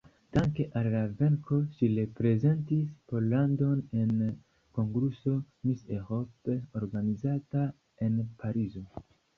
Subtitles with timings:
[0.35, 4.17] Danke al la venko ŝi reprezentis Pollandon en
[4.79, 5.37] konkurso
[5.69, 7.71] Miss Europe organizata
[8.09, 8.89] en Parizo.